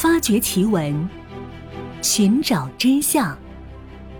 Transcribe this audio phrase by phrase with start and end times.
[0.00, 1.06] 发掘奇闻，
[2.00, 3.36] 寻找真相。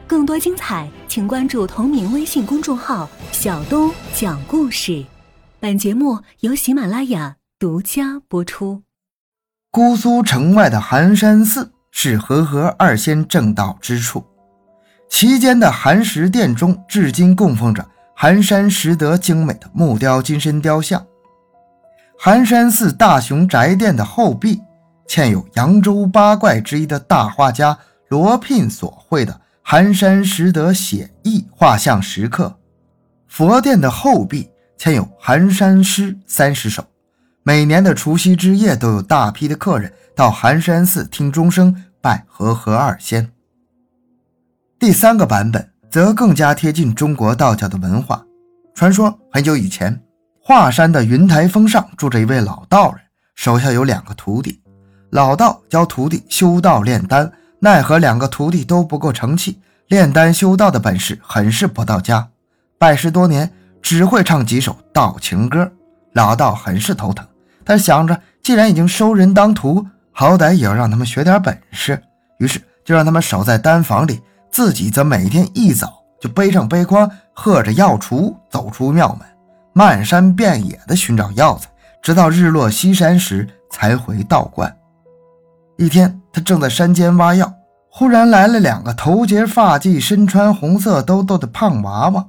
[0.07, 5.03] 更多精彩，请关注同名微信公众号“小东讲故事”。
[5.59, 8.83] 本节目由喜马拉雅独家播出。
[9.71, 14.23] 姑苏城外的寒山寺是和合二仙正道之处，
[15.09, 21.03] 其间的寒食殿中，至今供奉着寒山拾得精美的木雕金身雕像。
[22.19, 24.61] 寒山寺大雄宅殿的后壁。
[25.11, 27.77] 嵌有扬州八怪之一的大画家
[28.11, 32.57] 罗聘所绘的寒山拾得写意画像石刻，
[33.27, 36.85] 佛殿的后壁嵌有寒山诗三十首。
[37.43, 43.33] 每年的除夕之夜，都有大批的客人到寒山寺听钟声拜和合二仙。
[44.79, 48.25] 第三个版本则更加贴近中国道教的文化。
[48.77, 50.01] 传说很久以前，
[50.41, 53.01] 华山的云台峰上住着一位老道人，
[53.35, 54.60] 手下有两个徒弟。
[55.11, 62.29] 老道教徒弟修道炼丹，奈何两个徒弟都不够成器，炼丹修道的本事很是不到家。
[62.79, 63.51] 拜师多年，
[63.83, 65.73] 只会唱几首道情歌。
[66.13, 67.27] 老道很是头疼，
[67.65, 72.01] 他想着，既然已经收人当徒，好歹也要让他们学点本事。
[72.39, 79.29] 于是就让他们守在丹房里，自己则每天一早就背上背筐，喝着药锄，走出庙门，
[79.73, 81.69] 漫山遍野的寻找药材，
[82.01, 84.73] 直到日落西山时才回道观。
[85.81, 87.51] 一天，他正在山间挖药，
[87.91, 92.27] 忽然来了两个头结发髻、身穿红色兜兜的胖娃娃。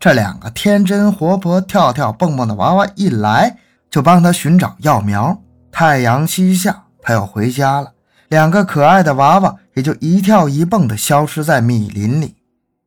[0.00, 3.58] 这两个天真活泼、跳跳蹦蹦的娃娃一来，
[3.90, 5.38] 就帮他寻找药苗。
[5.70, 7.92] 太阳西下，他要回家了。
[8.28, 12.36] 两个可爱的娃娃也就一跳一蹦地消失在密林里。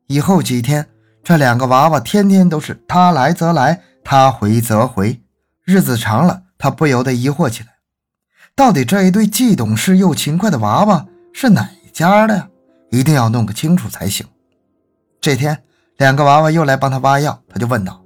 [0.08, 0.88] 以后几天，
[1.23, 5.22] 这两个娃娃天天都是他来则来，他回则回。
[5.64, 7.70] 日子长了，他不由得疑惑起来。
[8.60, 12.50] 到底这一对既懂事又勤快的娃娃是哪家的呀？
[12.90, 14.28] 一定要弄个清楚才行。
[15.22, 15.64] 这天，
[15.96, 18.04] 两个娃娃又来帮他挖药，他就问道：“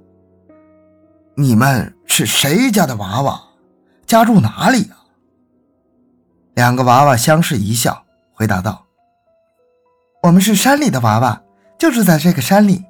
[1.34, 3.42] 你们是谁家的娃娃？
[4.06, 4.96] 家住哪里呀？”
[6.54, 8.86] 两个娃娃相视一笑，回答道
[10.22, 11.42] ：“我们是山里的娃娃，
[11.76, 12.84] 就住在这个山里。”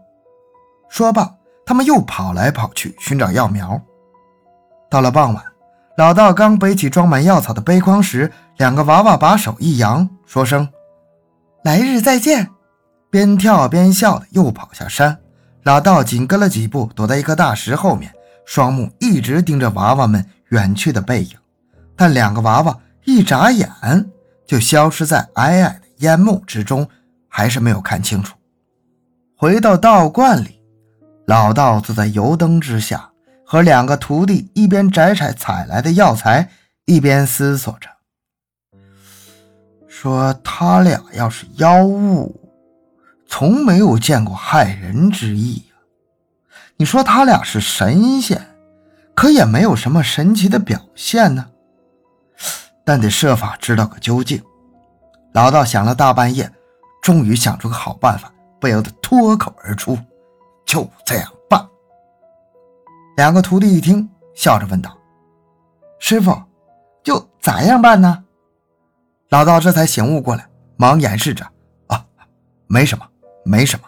[0.91, 1.35] 说罢，
[1.65, 3.81] 他们又跑来跑去寻找药苗。
[4.91, 5.43] 到了傍晚。
[5.97, 10.69] 老道刚背起装满药草的背筐时，两个娃娃把手一扬，说声
[11.63, 12.51] “来日再见”，
[13.11, 15.17] 边跳边笑的又跑下山。
[15.63, 18.13] 老道紧跟了几步，躲在一颗大石后面，
[18.45, 21.31] 双目一直盯着娃娃们远去的背影。
[21.95, 23.71] 但两个娃娃一眨眼
[24.45, 26.89] 就消失在矮矮的烟幕之中，
[27.29, 28.37] 还是没有看清楚。
[29.37, 30.61] 回到道观里，
[31.29, 33.09] 老道坐在油灯之下。
[33.47, 36.51] 和两个徒弟一边摘采采来的药材，
[36.87, 37.89] 一边思索着，
[39.87, 42.51] 说：“他俩要是妖物，
[43.29, 45.75] 从没有见过害人之意呀。
[46.77, 48.57] 你说他俩是神仙，
[49.15, 51.47] 可也没有什么神奇的表现呢。
[52.85, 54.43] 但得设法知道个究竟。”
[55.33, 56.51] 老道想了大半夜，
[57.03, 59.99] 终于想出个好办法，不由得脱口而出
[60.65, 61.29] ：“就这样。”
[63.17, 64.97] 两个徒弟一听，笑着问道
[66.01, 66.37] ：“师傅，
[67.05, 68.25] 就咋样办呢？”
[69.31, 70.45] 老道这才醒悟过来，
[70.77, 71.47] 忙掩饰着
[71.87, 72.05] ：“啊，
[72.67, 73.07] 没什么，
[73.45, 73.87] 没什么。”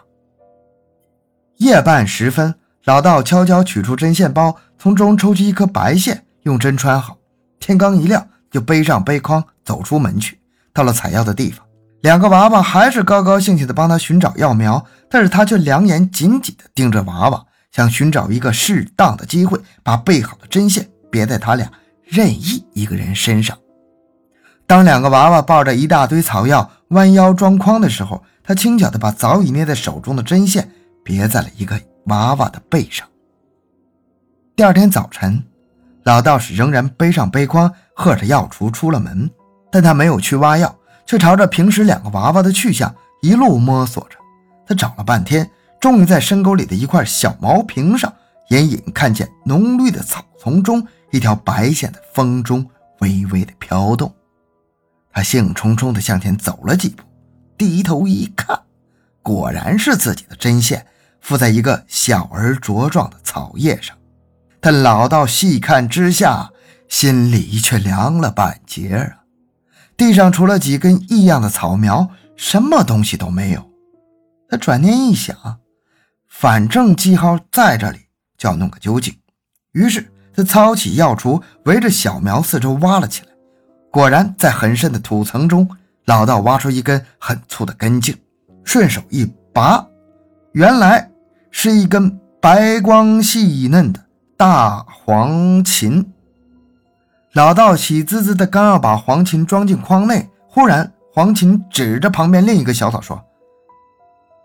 [1.57, 2.55] 夜半时分，
[2.85, 7.17] 老道悄悄取出针线包，从中抽出一颗白线，用针穿好。
[7.59, 10.39] 天刚一亮，就背上背筐走出门去。
[10.73, 11.65] 到了采药的地方，
[12.01, 17.45] 两个娃娃还是高高兴兴地帮他寻找药苗，但是他却两眼紧紧地盯着娃娃。
[17.77, 21.71] 想寻找一个适当的机会，把备好的针线别在他俩
[22.03, 23.55] 任意一个人身上。
[24.65, 30.71] 当两个娃娃抱着一大堆草药弯腰装筐的时候，他轻巧地把早已捏在手中的针线
[31.03, 33.07] 别在了一个娃娃的背上。
[34.55, 35.43] 第二天早晨，
[36.01, 39.29] 老道士仍然背上背筐，喝着药锄出了门，
[39.71, 40.75] 但他没有去挖药，
[41.05, 42.91] 却朝着平时两个娃娃的去向
[43.21, 44.17] 一路摸索着。
[44.65, 45.47] 他找了半天。
[45.79, 48.13] 终于在深沟里的一块小毛坪上，
[48.49, 52.67] 隐隐看见浓绿的草丛中一条白线在风中
[52.99, 54.13] 微微的飘动。
[55.11, 57.03] 他兴冲冲地向前走了几步，
[57.57, 58.59] 低头一看，
[59.21, 60.85] 果然是自己的针线
[61.21, 63.95] 附在一个小而茁壮的草叶上。
[64.59, 66.51] 但老道细看之下，
[66.89, 69.23] 心里却凉了半截啊！
[69.95, 73.71] 地上除了几根异样的草苗，什么东西都没有。
[74.49, 75.59] 他转念一想。
[76.27, 77.99] 反正记号在这里，
[78.37, 79.15] 就要弄个究竟。
[79.71, 83.29] 于是他操起药锄，围着小苗四周挖了起来。
[83.91, 85.67] 果然在很深的土层中，
[86.05, 88.15] 老道挖出一根很粗的根茎，
[88.63, 89.85] 顺手一拔，
[90.51, 91.09] 原来
[91.49, 93.99] 是一根白光细嫩的
[94.35, 96.05] 大黄芩。
[97.33, 103.23] 老道喜滋滋的刚要把黄芩装进筐内，忽然黄芩指着旁边另一个小草说：“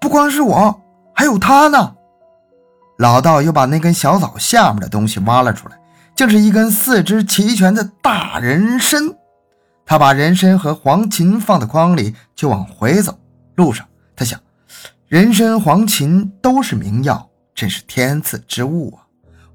[0.00, 0.81] 不光是我，
[1.14, 1.94] 还有他呢。”
[2.99, 5.79] 老道又把那根小草下面的东西挖了出来，
[6.14, 9.00] 竟是一根四肢齐全的大人参。
[9.85, 13.19] 他把人参和黄芩放在筐里，就往回走。
[13.56, 14.38] 路上，他想：
[15.09, 19.05] 人参、黄芩都是名药，真是天赐之物啊！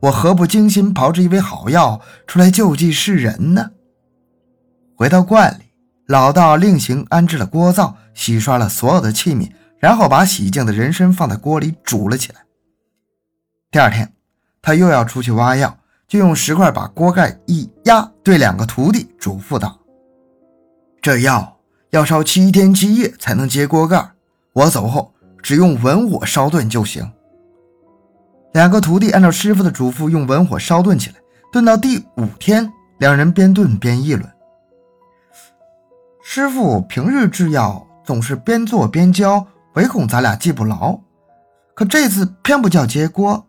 [0.01, 3.71] 我何不精心炮制一味好药出来救济世人呢？
[4.95, 5.71] 回到观里，
[6.06, 12.41] 老道另行安置了锅灶，洗刷了所有的器皿，然后把洗净的人参放在锅里煮了起来。
[13.69, 14.13] 第二天，
[14.62, 15.77] 他又要出去挖药，
[16.07, 19.79] 就用石块把锅盖一压，对两个徒弟嘱咐道
[21.01, 21.59] ：“这药
[21.91, 24.12] 要烧七天七夜才能揭锅盖，
[24.53, 25.13] 我走后
[25.44, 27.12] 只用文火烧炖就行。”
[28.53, 31.15] 两个徒弟按照师傅的嘱咐，用文火烧炖起来。
[31.51, 34.30] 炖到第五天，两人边炖边议论
[36.23, 39.45] ：“师傅平日制药总是边做边教，
[39.77, 41.00] 唯恐咱俩记不牢。
[41.75, 43.47] 可这次偏不叫揭锅。”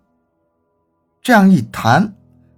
[1.22, 2.14] 这样一谈，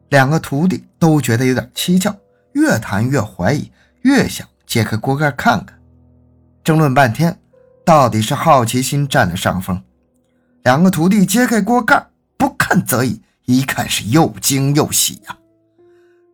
[0.08, 2.12] 两个徒弟都觉得有点蹊跷，
[2.54, 3.70] 越谈越怀疑，
[4.02, 5.78] 越想揭开锅盖看看。
[6.64, 7.38] 争论半天，
[7.84, 9.80] 到底是好奇心占了上风。
[10.64, 12.08] 两个徒弟揭开锅盖。
[12.36, 15.36] 不看则已，一看是又惊又喜呀！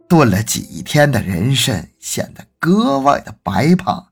[0.08, 4.06] 炖了几天的人参显得格外的白胖，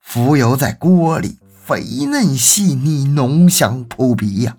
[0.00, 4.56] 浮游在锅里，肥嫩细腻，浓香扑鼻呀。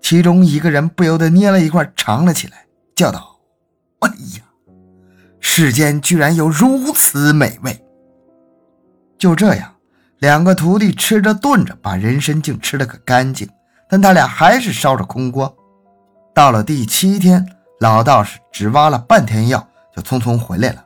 [0.00, 3.40] 其中一个人不由得捏了一块尝了起来，叫道
[3.98, 4.44] ：“哎呀，
[5.40, 7.84] 世间居然有如此美味！”
[9.18, 9.74] 就这样，
[10.20, 13.48] 两个徒弟吃着炖着，把人参竟吃了个干净。
[13.90, 15.52] 但他俩还是烧着空锅。
[16.32, 17.44] 到了第七天，
[17.80, 20.84] 老道士只挖了半天药，就匆匆回来了。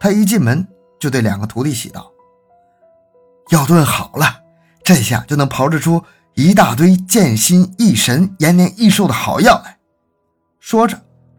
[0.00, 0.66] 他一进门
[0.98, 2.10] 就对两个徒弟喜道
[3.52, 4.26] ：“药炖好了，
[4.86, 6.00] 这下就能炮制出
[6.34, 9.76] 一大堆健心益神、延年益寿的好药来。”
[10.60, 10.96] 说着，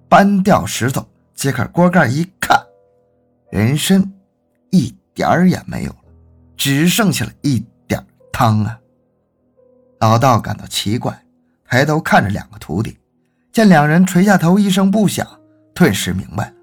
[0.10, 2.62] 搬掉石头，揭开锅盖一看，
[3.50, 4.04] 人参
[4.70, 5.98] 一点儿也没有了，
[6.58, 8.78] 只剩下了一点汤啊！
[10.02, 11.18] 老道感到奇怪，
[11.70, 13.00] 抬头看着两个徒弟。
[13.54, 15.26] 见两人垂下头，一声不响，
[15.74, 16.54] 顿时明白了，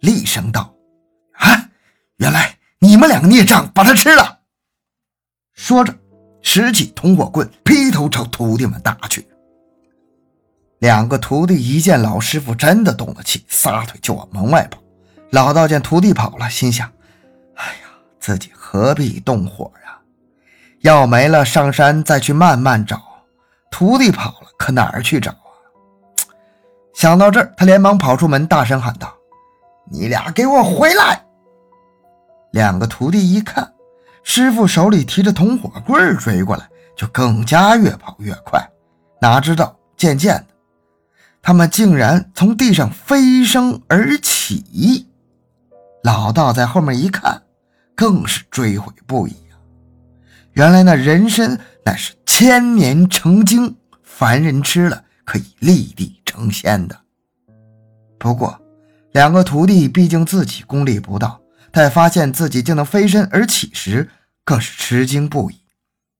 [0.00, 0.74] 厉声道
[1.38, 1.70] ：“啊，
[2.16, 4.40] 原来你们两个孽障把他吃了！”
[5.54, 5.94] 说着，
[6.40, 9.26] 拾起铜火棍，劈头朝徒弟们打去。
[10.78, 14.80] 两个徒弟一见老师傅真的动了气，撒腿就往门外跑。
[15.30, 16.90] 老道见徒弟跑了，心想
[17.54, 17.88] ：“哎呀，
[18.18, 19.98] 自己何必动火呀？
[20.80, 23.00] 药没了，上山再去慢慢找。
[23.70, 25.36] 徒弟跑了，可哪儿去找啊？”
[26.94, 29.14] 想到这儿，他连忙跑出门，大声喊道
[29.90, 31.24] ：“你俩给我回来！”
[32.52, 33.72] 两个徒弟一看，
[34.22, 38.66] 师傅手里提着铜火棍追过来，就更加越跑越快。
[39.20, 40.46] 哪知道，渐渐的，
[41.40, 45.06] 他们竟然从地上飞升而起。
[46.02, 47.42] 老道在后面一看，
[47.94, 49.54] 更是追悔不已啊！
[50.52, 56.18] 原来那人参乃是千年成精，凡人吃了可以立地。
[56.24, 56.98] 成仙的。
[58.18, 58.58] 不过，
[59.12, 61.38] 两个徒弟毕竟自己功力不到，
[61.72, 64.10] 待发现自己竟能飞身而起时，
[64.44, 65.62] 更是吃惊不已。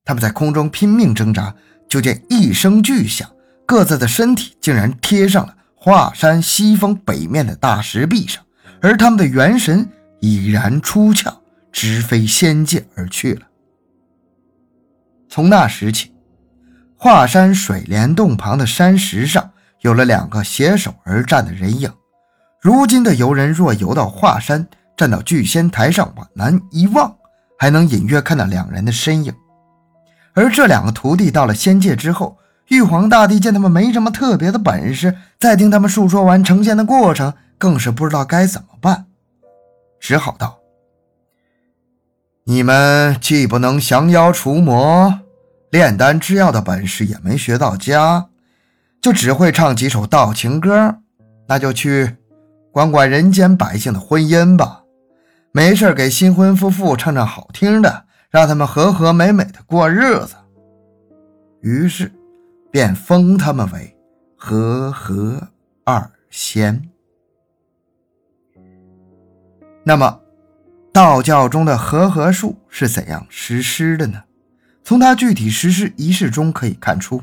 [0.04, 1.54] 他们在空中拼命挣扎，
[1.88, 3.30] 就见一声巨响，
[3.66, 8.42] 各自的身体竟然贴上了华山西峰北面的大石壁上，
[8.80, 9.88] 而他们的元神
[10.20, 11.32] 已然出窍，
[11.70, 13.46] 直飞仙界而去了。
[15.28, 16.12] 从那时起，
[16.96, 19.50] 华山水帘洞旁的山石上。
[19.82, 21.92] 有了两个携手而战的人影。
[22.60, 27.16] 如今的游人若游到华山，站到聚仙台上往南一望，
[27.58, 29.34] 还能隐约看到两人的身影。
[30.34, 39.06] 而这两个徒弟到了仙界之后，玉皇大帝见他们没什么特别的本事，再听他们述说完成仙的过程，更是不知道该怎么办，
[40.00, 40.58] 只好道
[42.44, 45.20] ：“你们既不能降妖除魔，
[45.70, 48.26] 炼丹制药的本事也没学到家。”
[49.02, 50.98] 就只会唱几首道情歌，
[51.48, 52.18] 那就去
[52.70, 54.81] 管管人间百姓的婚姻吧。
[55.54, 60.34] 没事给新婚夫妇唱唱好听的，让他们和和美美的过日子。
[61.60, 62.10] 于是，
[62.70, 63.94] 便封他们为
[64.34, 65.46] 和合
[65.84, 66.88] 二仙。
[69.84, 70.20] 那么，
[70.90, 74.22] 道教中的和合术是怎样实施的呢？
[74.82, 77.22] 从它具体实施仪式中可以看出，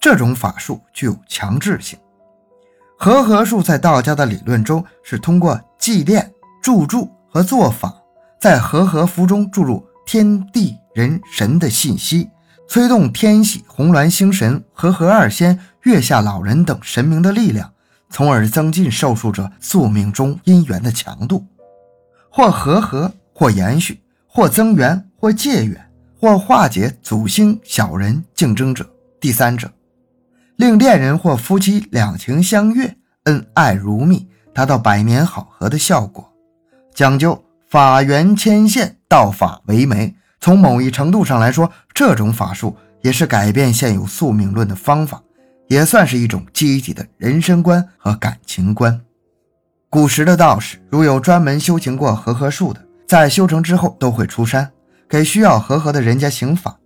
[0.00, 1.98] 这种法术具有强制性。
[2.98, 6.28] 和合术在道家的理论中是通过祭奠、
[6.62, 7.94] 祝祝和做法，
[8.40, 12.28] 在和合符中注入天地人神的信息，
[12.68, 17.72] 催动天喜、红鸾星神、和合二仙、月下老人等神明的力量，
[18.10, 21.46] 从而增进受术者宿命中姻缘的强度。
[22.30, 28.88] 或和合，或延续，或增援，或借缘，或化解祖星、小人、竞争者、
[29.20, 29.70] 第三者，
[30.56, 36.30] 令恋人或夫妻两情相悦，恩爱如蜜，达到百年好合的效果。
[36.98, 40.12] 讲究法缘牵线，道法为媒。
[40.40, 45.22] 从某一程度上来说，这种法术也是改变现有宿命论的方法，
[45.68, 49.00] 也算是一种积极的人生观和感情观。
[49.88, 54.68] 古时的道士，如有专门修行过和合术的，在修成之后都会出山，
[55.08, 56.76] 给需要和合的人家行法。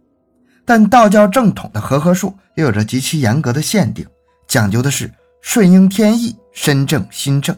[0.66, 4.06] 但道教正统的和合术又有着极其严格的限定，
[4.46, 7.56] 讲究的是顺应天意，身正心正。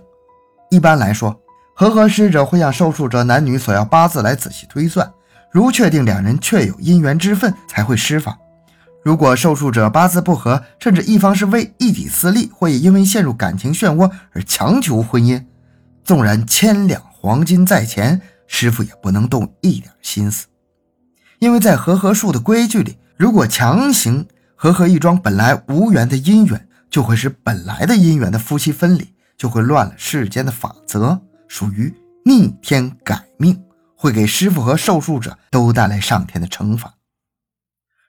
[0.71, 1.37] 一般来说，
[1.75, 5.13] 和合使者会向受术者男女所要八字来仔细推算，
[5.51, 8.39] 如确定两人确有姻缘之分，才会施法。
[9.03, 15.45] 如果受术者八字不合，甚至一方是为一己私利，或因为陷入感情漩涡而强求婚姻，
[16.05, 20.47] 纵然千两黄金在前，师傅也不能动一点心思。
[21.41, 33.61] 因为在和合术的规矩里，如果强行和合一桩本来无缘的姻缘，就会使本来的姻缘的夫妻分离，就会乱了世间的法则，属于逆天改命，
[33.97, 36.95] 会给师傅和受术者都带来上天的惩罚。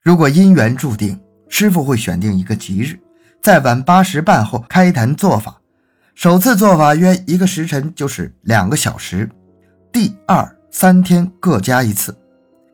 [0.02, 3.00] 如果姻缘注定，师傅会选定一个吉日，
[3.42, 5.56] 在晚八时半后开坛做法。
[6.14, 9.30] 首次做法约一个时辰，就是两个小时。
[9.92, 12.18] 第二、三天各加一次。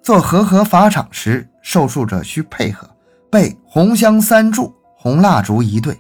[0.03, 2.89] 做和合法场时，受术者需配合，
[3.32, 6.00] 备红香三柱、红蜡烛一对，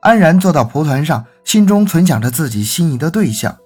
[0.00, 3.56] 安然坐到蒲团上，心中存想着自己心仪的对象。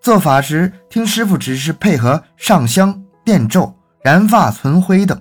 [0.00, 5.20] 做法时，听师傅指示，配合上香、念咒、燃发、存灰等。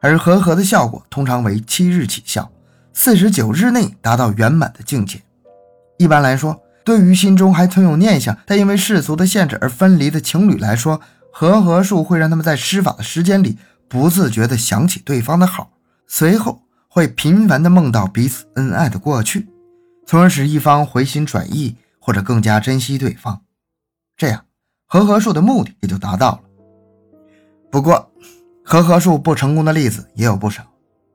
[0.00, 2.50] 而和合的效果通常为七日起效，
[2.92, 5.22] 四十九日内达到圆满的境界。
[5.98, 11.00] 一般来说，对于心中还存有念想，但因为世俗的限制而分离的情侣来说，
[11.32, 13.56] 和合术会让他们在施法的时间里
[13.88, 15.70] 不自觉地想起对方的好，
[16.08, 19.46] 随后会频繁地梦到彼此恩爱的过去，
[20.04, 23.40] 从而使一方回心转意或者更加珍惜对方。
[24.22, 24.44] 这样，
[24.86, 26.40] 和合术的目的也就达到了。
[27.72, 28.08] 不过，
[28.64, 30.62] 和合术不成功的例子也有不少。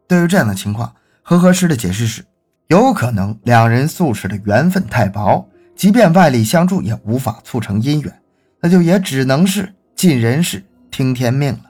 [0.10, 2.26] 对于这样的情况，和合师的解释是：
[2.68, 8.22] 有可能两人素世的缘分太薄，即便外力相助也无法促成姻缘，
[8.60, 10.62] 那就也只能是尽人事
[10.92, 11.62] 听天命了。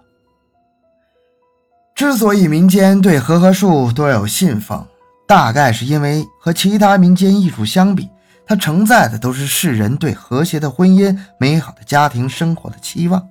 [1.94, 4.84] 之所以民间对和合术多有信奉，
[5.28, 8.10] 大概是因为和其他民间艺术相比，
[8.48, 13.28] 它承载的都是世人对和谐的婚姻、美好的家庭生活的期望。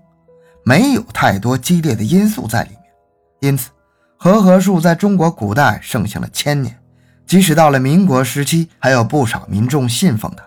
[0.63, 2.81] 没有太多激烈的因素在里面，
[3.41, 3.71] 因此
[4.19, 6.79] 和合术在中国古代盛行了千年，
[7.27, 10.45] 即使到了民国时期，还有不少民众信奉它。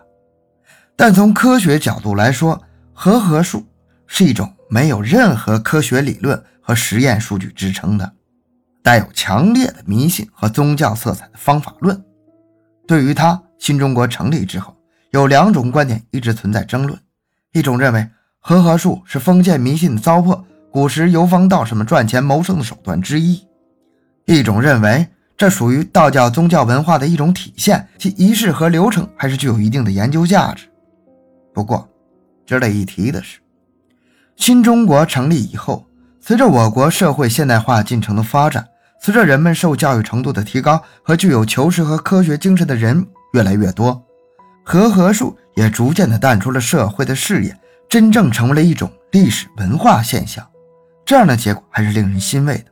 [0.96, 2.62] 但从科学角度来说，
[2.94, 3.66] 和合术
[4.06, 8.14] 是一种没有任何科学理论和实验数据支撑的，
[8.84, 12.04] 带有强烈的迷信和宗教色彩的方法论。
[12.86, 14.76] 对于它，新中国成立之后，
[15.12, 17.00] 有两种观点一直存在争论，
[17.54, 18.10] 一种认为。
[18.42, 23.46] 和合术是封建迷信的糟粕，古时游方道士们赚钱谋生的手段之一。
[24.26, 30.68] 一种认为这属于道教宗教文化的一种体现，其仪式和流程还是具有一定的研究价值。
[31.54, 31.88] 不过，
[32.46, 33.40] 值得一提的是，
[34.38, 35.86] 新中国成立以后，
[36.22, 38.66] 随着我国社会现代化进程的发展，
[39.02, 44.02] 随着人们受教育程度的提高和具有求实和科学精神的人越来越多，
[44.64, 47.56] 和合术也逐渐的淡出了社会的视野。
[47.90, 50.48] 真正成为了一种历史文化现象，
[51.04, 52.66] 这样的结果还是令人欣慰的。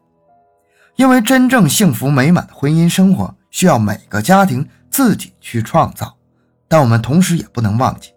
[0.96, 6.16] 因为真正幸福美满的婚姻生活需要每个家庭自己去创造，
[6.68, 8.12] 但我们同时也不能忘记，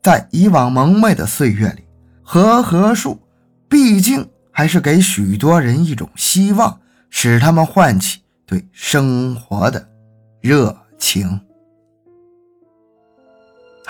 [0.00, 1.84] 在以往蒙昧的岁月里，
[2.22, 3.20] 和合术
[3.68, 6.78] 毕竟还是给许多人一种希望，
[7.10, 9.88] 使他们唤起对生活的
[10.40, 11.40] 热情。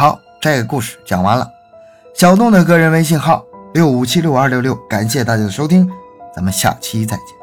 [0.00, 1.50] 好，这个故事讲完了。
[2.14, 5.90] 小东的个人微信号六五七六二六六，感谢大家的收听，
[6.32, 7.37] 咱们下期再见。